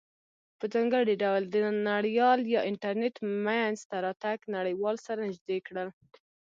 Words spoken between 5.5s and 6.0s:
کړل.